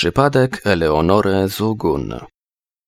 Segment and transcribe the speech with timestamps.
[0.00, 2.14] Przypadek Eleonory Zugun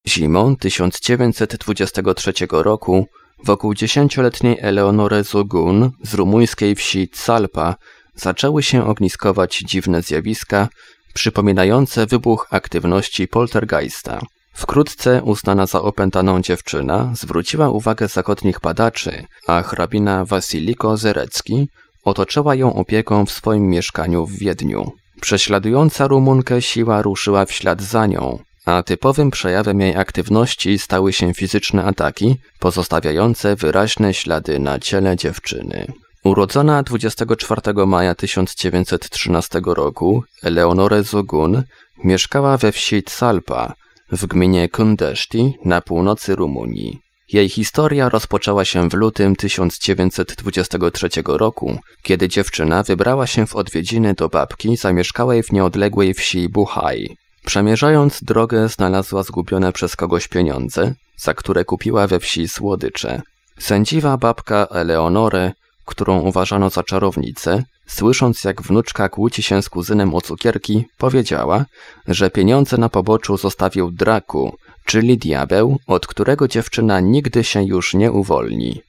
[0.09, 3.07] Zimą 1923 roku
[3.45, 7.75] wokół dziesięcioletniej Eleonory Zugun z rumuńskiej wsi Tsalpa
[8.15, 10.69] zaczęły się ogniskować dziwne zjawiska
[11.15, 14.21] przypominające wybuch aktywności poltergeista.
[14.55, 21.69] Wkrótce uznana za opętaną dziewczyna zwróciła uwagę zachodnich badaczy, a hrabina Wasiliko Zerecki
[22.05, 25.02] otoczyła ją opieką w swoim mieszkaniu w Wiedniu.
[25.23, 31.35] Prześladująca Rumunkę siła ruszyła w ślad za nią, a typowym przejawem jej aktywności stały się
[31.35, 35.87] fizyczne ataki, pozostawiające wyraźne ślady na ciele dziewczyny.
[36.25, 41.63] Urodzona 24 maja 1913 roku, Eleonore Zogun
[42.05, 43.75] mieszkała we wsi Tsalpa
[44.13, 46.99] w gminie Kundeszti na północy Rumunii.
[47.33, 54.29] Jej historia rozpoczęła się w lutym 1923 roku, kiedy dziewczyna wybrała się w odwiedziny do
[54.29, 57.17] babki zamieszkałej w nieodległej wsi Buchaj.
[57.45, 63.23] Przemierzając drogę znalazła zgubione przez kogoś pieniądze, za które kupiła we wsi słodycze.
[63.59, 65.53] Sędziwa babka Eleonore,
[65.87, 71.65] którą uważano za czarownicę, słysząc jak wnuczka kłóci się z kuzynem o cukierki, powiedziała,
[72.09, 78.13] że pieniądze na poboczu zostawił Draku, czyli diabeł, od którego dziewczyna nigdy się już nie
[78.13, 78.83] uwolni.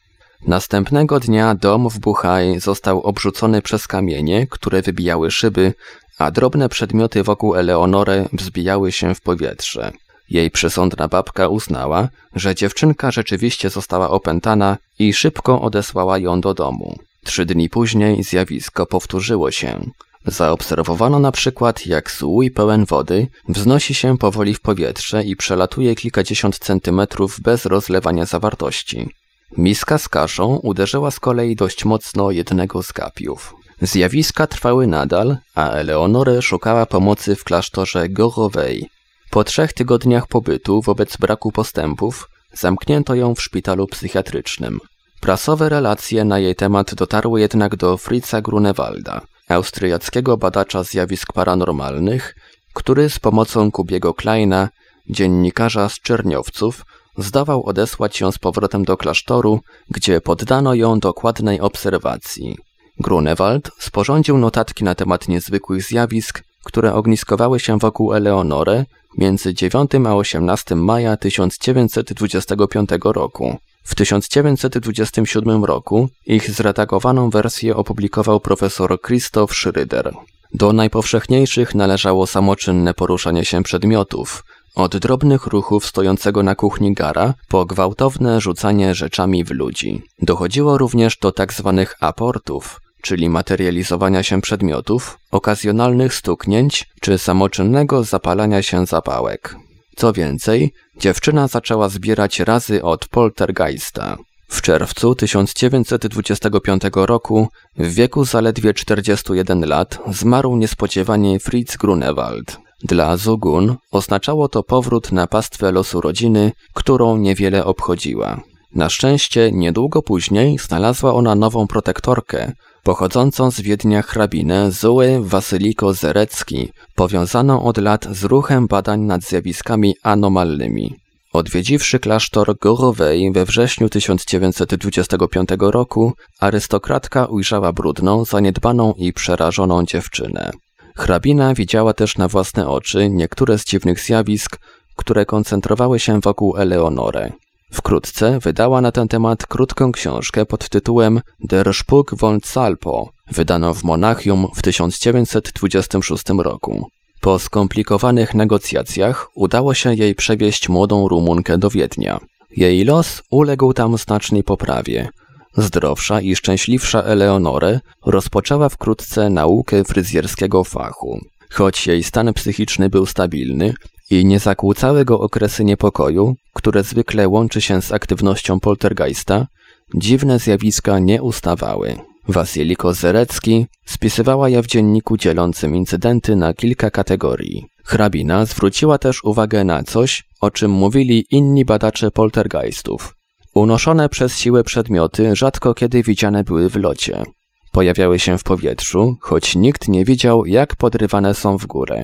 [0.47, 5.73] Następnego dnia dom w Buchaj został obrzucony przez kamienie, które wybijały szyby,
[6.17, 9.91] a drobne przedmioty wokół Eleonory wzbijały się w powietrze.
[10.29, 16.97] Jej przesądna babka uznała, że dziewczynka rzeczywiście została opętana i szybko odesłała ją do domu.
[17.23, 19.85] Trzy dni później zjawisko powtórzyło się.
[20.25, 26.59] Zaobserwowano na przykład, jak słój pełen wody wznosi się powoli w powietrze i przelatuje kilkadziesiąt
[26.59, 29.09] centymetrów bez rozlewania zawartości.
[29.57, 33.55] Miska z kaszą uderzyła z kolei dość mocno jednego z gapiów.
[33.81, 38.89] Zjawiska trwały nadal, a Eleonore szukała pomocy w klasztorze Gorowej.
[39.31, 44.79] Po trzech tygodniach pobytu wobec braku postępów zamknięto ją w szpitalu psychiatrycznym.
[45.21, 52.35] Prasowe relacje na jej temat dotarły jednak do Fritza Grunewalda, austriackiego badacza zjawisk paranormalnych,
[52.73, 54.69] który z pomocą Kubiego Kleina,
[55.09, 56.85] dziennikarza z Czerniowców,
[57.17, 59.59] zdawał odesłać ją z powrotem do klasztoru,
[59.89, 62.57] gdzie poddano ją dokładnej obserwacji.
[62.99, 68.85] Grunewald sporządził notatki na temat niezwykłych zjawisk, które ogniskowały się wokół Eleonory
[69.17, 73.57] między 9 a 18 maja 1925 roku.
[73.83, 80.13] W 1927 roku ich zredagowaną wersję opublikował profesor Christoph Schryder.
[80.53, 84.43] Do najpowszechniejszych należało samoczynne poruszanie się przedmiotów,
[84.75, 90.01] od drobnych ruchów stojącego na kuchni gara po gwałtowne rzucanie rzeczami w ludzi.
[90.21, 98.61] Dochodziło również do tak zwanych aportów, czyli materializowania się przedmiotów, okazjonalnych stuknięć czy samoczynnego zapalania
[98.61, 99.55] się zapałek.
[99.95, 104.17] Co więcej, dziewczyna zaczęła zbierać razy od poltergeista.
[104.47, 112.57] W czerwcu 1925 roku, w wieku zaledwie 41 lat, zmarł niespodziewanie Fritz Grunewald.
[112.83, 118.41] Dla Zugun oznaczało to powrót na pastwę losu rodziny, którą niewiele obchodziła.
[118.75, 122.51] Na szczęście niedługo później znalazła ona nową protektorkę,
[122.83, 129.95] pochodzącą z Wiednia hrabinę Zoe Wasyliko Zerecki, powiązaną od lat z ruchem badań nad zjawiskami
[130.03, 130.95] anomalnymi.
[131.33, 140.51] Odwiedziwszy klasztor Gorowej we wrześniu 1925 roku, arystokratka ujrzała brudną, zaniedbaną i przerażoną dziewczynę.
[140.97, 144.59] Hrabina widziała też na własne oczy niektóre z dziwnych zjawisk,
[144.95, 147.31] które koncentrowały się wokół Eleonory.
[147.73, 153.83] Wkrótce wydała na ten temat krótką książkę pod tytułem Der Spuk von Salpo, wydaną w
[153.83, 156.87] Monachium w 1926 roku.
[157.21, 162.19] Po skomplikowanych negocjacjach udało się jej przewieźć młodą Rumunkę do Wiednia.
[162.57, 165.09] Jej los uległ tam znacznej poprawie.
[165.57, 171.19] Zdrowsza i szczęśliwsza Eleonore rozpoczęła wkrótce naukę fryzjerskiego fachu.
[171.51, 173.73] Choć jej stan psychiczny był stabilny,
[174.09, 179.47] i nie zakłócały go okresy niepokoju, które zwykle łączy się z aktywnością poltergeista,
[179.95, 181.95] dziwne zjawiska nie ustawały.
[182.27, 187.65] Wasiliko Zerecki spisywała je w dzienniku dzielącym incydenty na kilka kategorii.
[187.85, 193.15] Hrabina zwróciła też uwagę na coś, o czym mówili inni badacze poltergeistów.
[193.53, 197.23] Unoszone przez siłę przedmioty rzadko kiedy widziane były w locie.
[197.71, 202.03] Pojawiały się w powietrzu, choć nikt nie widział, jak podrywane są w górę.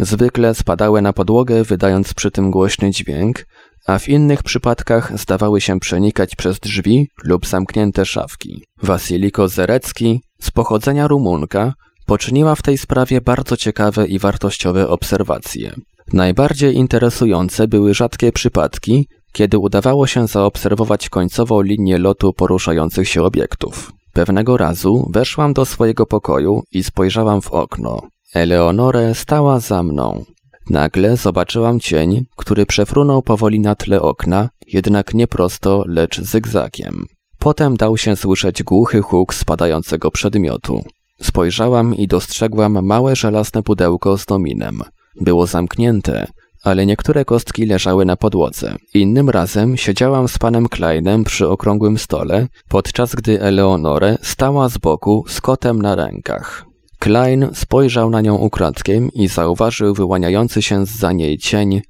[0.00, 3.46] Zwykle spadały na podłogę, wydając przy tym głośny dźwięk,
[3.86, 8.64] a w innych przypadkach zdawały się przenikać przez drzwi lub zamknięte szafki.
[8.82, 11.74] Wasiliko Zerecki, z pochodzenia Rumunka,
[12.06, 15.74] poczyniła w tej sprawie bardzo ciekawe i wartościowe obserwacje.
[16.12, 23.92] Najbardziej interesujące były rzadkie przypadki, kiedy udawało się zaobserwować końcową linię lotu poruszających się obiektów.
[24.12, 28.00] Pewnego razu weszłam do swojego pokoju i spojrzałam w okno.
[28.34, 30.24] Eleonore stała za mną.
[30.70, 37.06] Nagle zobaczyłam cień, który przefrunął powoli na tle okna, jednak nie prosto, lecz zygzakiem.
[37.38, 40.84] Potem dał się słyszeć głuchy huk spadającego przedmiotu.
[41.22, 44.82] Spojrzałam i dostrzegłam małe żelazne pudełko z nominem.
[45.20, 46.26] Było zamknięte,
[46.64, 48.76] ale niektóre kostki leżały na podłodze.
[48.94, 55.24] Innym razem siedziałam z panem Kleinem przy okrągłym stole, podczas gdy Eleonore stała z boku
[55.28, 56.69] z kotem na rękach.
[57.00, 61.80] Klein spojrzał na nią ukradkiem i zauważył wyłaniający się za niej cień,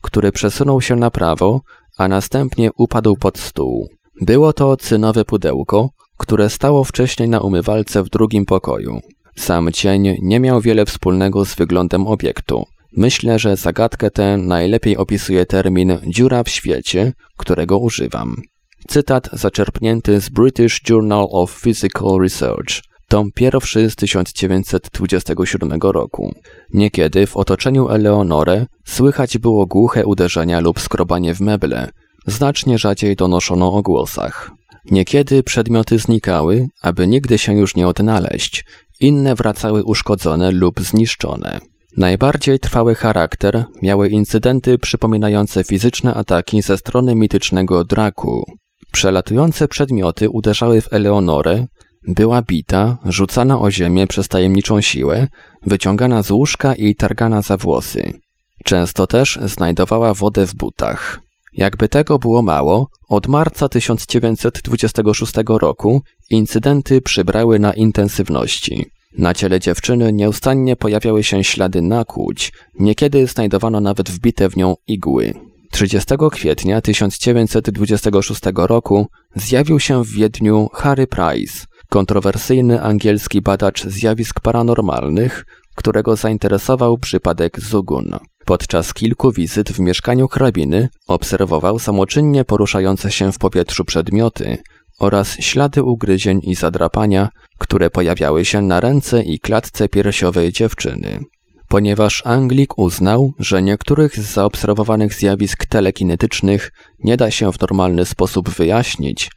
[0.00, 1.60] który przesunął się na prawo,
[1.98, 3.88] a następnie upadł pod stół.
[4.20, 9.00] Było to cynowe pudełko, które stało wcześniej na umywalce w drugim pokoju.
[9.36, 12.64] Sam cień nie miał wiele wspólnego z wyglądem obiektu.
[12.96, 18.36] Myślę, że zagadkę tę najlepiej opisuje termin dziura w świecie, którego używam.
[18.88, 26.34] Cytat zaczerpnięty z British Journal of Physical Research, tom pierwszy z 1927 roku.
[26.74, 31.90] Niekiedy w otoczeniu Eleonore słychać było głuche uderzenia lub skrobanie w meble,
[32.26, 34.50] znacznie rzadziej donoszono o głosach.
[34.90, 38.64] Niekiedy przedmioty znikały, aby nigdy się już nie odnaleźć,
[39.00, 41.60] inne wracały uszkodzone lub zniszczone.
[41.96, 48.44] Najbardziej trwały charakter miały incydenty przypominające fizyczne ataki ze strony mitycznego Draku.
[48.92, 51.66] Przelatujące przedmioty uderzały w Eleonorę,
[52.08, 55.28] była bita, rzucana o ziemię przez tajemniczą siłę,
[55.66, 58.12] wyciągana z łóżka i targana za włosy.
[58.64, 61.20] Często też znajdowała wodę w butach.
[61.52, 68.86] Jakby tego było mało, od marca 1926 roku incydenty przybrały na intensywności.
[69.18, 75.34] Na ciele dziewczyny nieustannie pojawiały się ślady nakłuć, niekiedy znajdowano nawet wbite w nią igły.
[75.70, 85.44] 30 kwietnia 1926 roku zjawił się w Wiedniu Harry Price, kontrowersyjny angielski badacz zjawisk paranormalnych,
[85.74, 88.18] którego zainteresował przypadek Zugun.
[88.44, 94.58] Podczas kilku wizyt w mieszkaniu hrabiny obserwował samoczynnie poruszające się w powietrzu przedmioty
[94.98, 97.28] oraz ślady ugryzień i zadrapania,
[97.58, 101.20] które pojawiały się na ręce i klatce piersiowej dziewczyny.
[101.68, 106.72] Ponieważ Anglik uznał, że niektórych z zaobserwowanych zjawisk telekinetycznych
[107.04, 109.30] nie da się w normalny sposób wyjaśnić,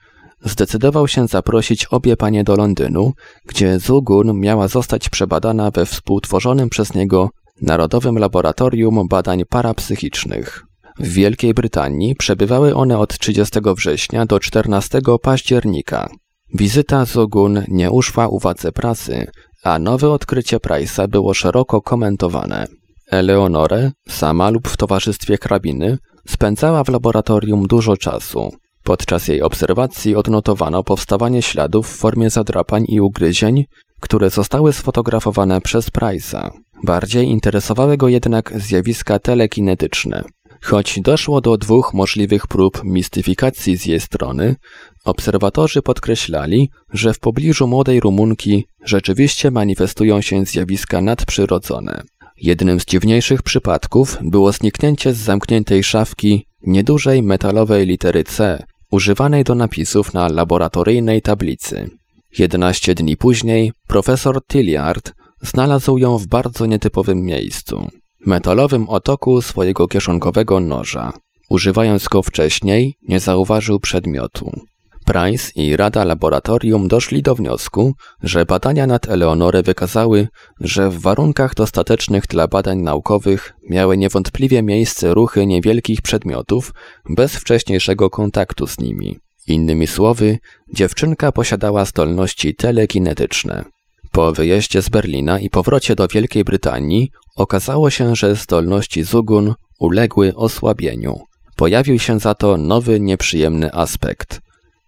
[0.46, 3.12] zdecydował się zaprosić obie panie do Londynu,
[3.46, 7.30] gdzie Zugun miała zostać przebadana we współtworzonym przez niego
[7.62, 10.64] Narodowym Laboratorium Badań Parapsychicznych.
[11.00, 16.10] W Wielkiej Brytanii przebywały one od 30 września do 14 października.
[16.54, 19.28] Wizyta Zugun nie uszła uwadze prasy,
[19.64, 22.68] a nowe odkrycie Price'a było szeroko komentowane.
[23.12, 25.98] Eleonore, sama lub w towarzystwie hrabiny,
[26.28, 28.52] spędzała w laboratorium dużo czasu.
[28.84, 33.66] Podczas jej obserwacji odnotowano powstawanie śladów w formie zadrapań i ugryzień,
[34.00, 36.50] które zostały sfotografowane przez Price'a.
[36.84, 40.24] Bardziej interesowały go jednak zjawiska telekinetyczne.
[40.62, 44.56] Choć doszło do dwóch możliwych prób mistyfikacji z jej strony,
[45.06, 52.04] obserwatorzy podkreślali, że w pobliżu młodej Rumunki rzeczywiście manifestują się zjawiska nadprzyrodzone.
[52.38, 58.64] Jednym z dziwniejszych przypadków było zniknięcie z zamkniętej szafki niedużej metalowej litery C,
[58.94, 61.90] używanej do napisów na laboratoryjnej tablicy.
[62.40, 67.90] 11 dni później profesor Tilliard znalazł ją w bardzo nietypowym miejscu
[68.26, 71.14] metalowym otoku swojego kieszonkowego noża.
[71.50, 74.52] Używając go wcześniej, nie zauważył przedmiotu.
[75.04, 77.94] Price i Rada Laboratorium doszli do wniosku,
[78.24, 80.28] że badania nad Eleonorę wykazały,
[80.60, 86.74] że w warunkach dostatecznych dla badań naukowych miały niewątpliwie miejsce ruchy niewielkich przedmiotów
[87.10, 89.20] bez wcześniejszego kontaktu z nimi.
[89.48, 90.38] Innymi słowy,
[90.74, 93.66] dziewczynka posiadała zdolności telekinetyczne.
[94.12, 100.36] Po wyjeździe z Berlina i powrocie do Wielkiej Brytanii okazało się, że zdolności Zugun uległy
[100.36, 101.20] osłabieniu.
[101.56, 104.43] Pojawił się za to nowy, nieprzyjemny aspekt.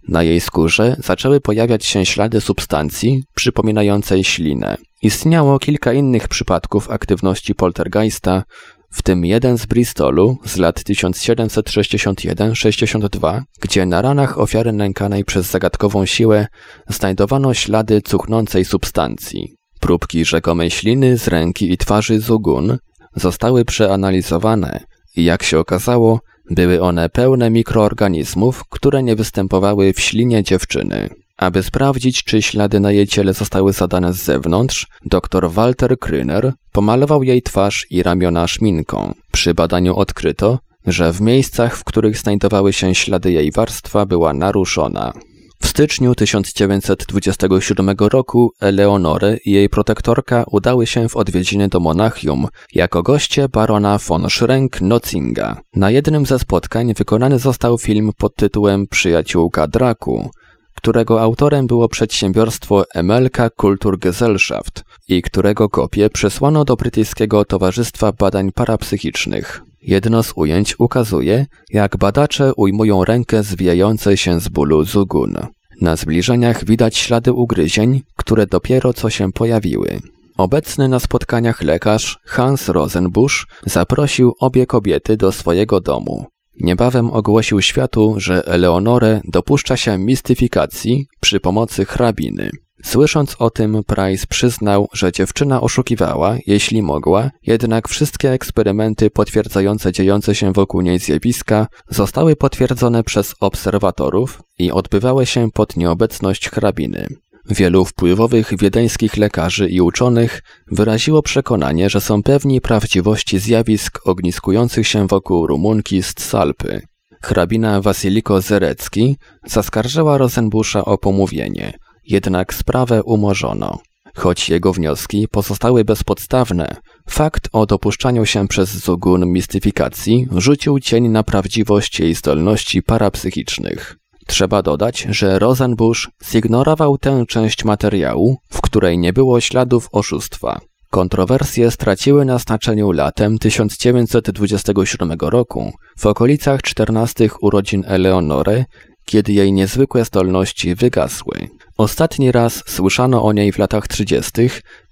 [0.08, 4.78] Na jej skórze zaczęły pojawiać się ślady substancji przypominającej ślinę.
[5.02, 8.44] Istniało kilka innych przypadków aktywności poltergeista,
[8.92, 16.06] w tym jeden z Bristolu z lat 1761-62, gdzie na ranach ofiary nękanej przez zagadkową
[16.06, 16.48] siłę
[16.88, 19.56] znajdowano ślady cuchnącej substancji.
[19.80, 22.78] Próbki rzekomej śliny z ręki i twarzy Zugun
[23.16, 24.80] zostały przeanalizowane
[25.16, 31.10] i jak się okazało, były one pełne mikroorganizmów, które nie występowały w ślinie dziewczyny.
[31.38, 37.24] Aby sprawdzić, czy ślady na jej ciele zostały zadane z zewnątrz, dr Walter Kryner pomalował
[37.24, 39.14] jej twarz i ramiona szminką.
[39.32, 45.14] Przy badaniu odkryto, że w miejscach, w których znajdowały się ślady jej warstwa, była naruszona.
[45.62, 53.04] W styczniu 1927 roku Eleonory i jej protektorka udały się w odwiedziny do Monachium jako
[53.04, 55.56] goście barona von Schrenk-Notzinga.
[55.76, 60.30] Na jednym ze spotkań wykonany został film pod tytułem Przyjaciółka Draku,
[60.76, 69.62] którego autorem było przedsiębiorstwo Emelka Kulturgesellschaft i którego kopię przesłano do brytyjskiego Towarzystwa Badań Parapsychicznych.
[69.88, 75.36] Jedno z ujęć ukazuje, jak badacze ujmują rękę zwijającej się z bólu Zugun.
[75.82, 80.00] Na zbliżeniach widać ślady ugryzień, które dopiero co się pojawiły.
[80.38, 86.26] Obecny na spotkaniach lekarz Hans Rosenbusch zaprosił obie kobiety do swojego domu.
[86.60, 92.50] Niebawem ogłosił światu, że Eleonore dopuszcza się mistyfikacji przy pomocy hrabiny.
[92.86, 100.36] Słysząc o tym, Price przyznał, że dziewczyna oszukiwała, jeśli mogła, jednak wszystkie eksperymenty potwierdzające dziejące
[100.36, 107.08] się wokół niej zjawiska zostały potwierdzone przez obserwatorów i odbywały się pod nieobecność hrabiny.
[107.50, 115.08] Wielu wpływowych wiedeńskich lekarzy i uczonych wyraziło przekonanie, że są pewni prawdziwości zjawisk ogniskujących się
[115.08, 116.82] wokół Rumunki z Salpy.
[117.22, 121.74] Hrabina Wasiliko Zerecki zaskarżyła Rosenbusza o pomówienie–
[122.08, 123.80] jednak sprawę umorzono.
[124.16, 126.76] Choć jego wnioski pozostały bezpodstawne,
[127.10, 133.96] fakt o dopuszczaniu się przez Zugun mistyfikacji rzucił cień na prawdziwość jej zdolności parapsychicznych.
[134.28, 140.60] Trzeba dodać, że Rosenbusch zignorował tę część materiału, w której nie było śladów oszustwa.
[140.92, 148.66] Kontrowersje straciły na znaczeniu latem 1927 roku, w okolicach 14 urodzin Eleonory,
[149.06, 151.50] kiedy jej niezwykłe zdolności wygasły.
[151.78, 154.32] Ostatni raz słyszano o niej w latach 30.,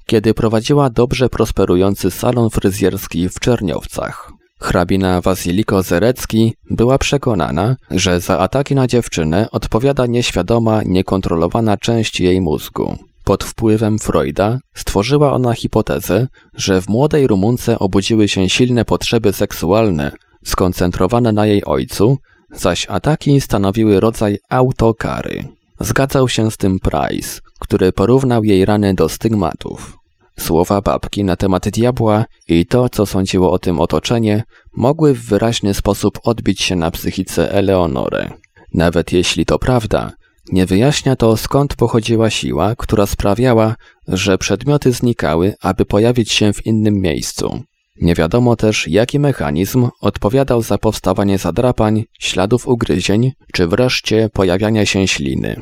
[0.06, 4.32] kiedy prowadziła dobrze prosperujący salon fryzjerski w Czerniowcach.
[4.60, 12.42] Hrabina Wasiliko Zerecki była przekonana, że za ataki na dziewczynę odpowiada nieświadoma, niekontrolowana część jej
[12.42, 12.98] mózgu.
[13.24, 20.12] Pod wpływem Freuda stworzyła ona hipotezę, że w młodej Rumunce obudziły się silne potrzeby seksualne,
[20.46, 22.18] skoncentrowane na jej ojcu,
[22.52, 25.44] zaś ataki stanowiły rodzaj autokary.
[25.80, 29.98] Zgadzał się z tym Price, który porównał jej rany do stygmatów.
[30.40, 34.44] Słowa babki na temat diabła i to, co sądziło o tym otoczenie,
[34.76, 38.30] mogły w wyraźny sposób odbić się na psychice Eleonory.
[38.74, 40.12] Nawet jeśli to prawda,
[40.52, 43.76] nie wyjaśnia to skąd pochodziła siła, która sprawiała,
[44.08, 47.64] że przedmioty znikały, aby pojawić się w innym miejscu.
[48.04, 55.08] Nie wiadomo też, jaki mechanizm odpowiadał za powstawanie zadrapań, śladów ugryzień, czy wreszcie pojawiania się
[55.08, 55.62] śliny.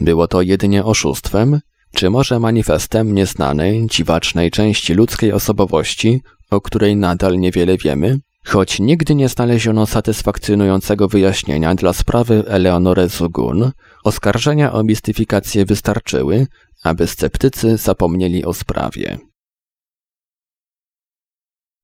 [0.00, 1.60] Było to jedynie oszustwem,
[1.94, 6.20] czy może manifestem nieznanej, dziwacznej części ludzkiej osobowości,
[6.50, 8.18] o której nadal niewiele wiemy?
[8.46, 13.70] Choć nigdy nie znaleziono satysfakcjonującego wyjaśnienia dla sprawy Eleonory Zugun,
[14.04, 16.46] oskarżenia o mistyfikację wystarczyły,
[16.84, 19.29] aby sceptycy zapomnieli o sprawie.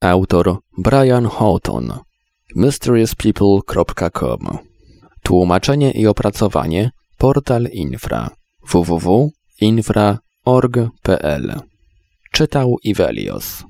[0.07, 1.93] Autor Brian Houghton.
[2.55, 4.59] mysteriouspeople.com
[5.23, 8.31] Tłumaczenie i opracowanie Portal Infra.
[8.73, 11.61] www.infra.org.pl
[12.33, 13.65] Czytał Ivelios.